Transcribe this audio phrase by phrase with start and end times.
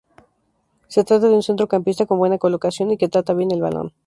[0.87, 3.93] Se trata de un centrocampista con buena colocación y que trata bien el balón.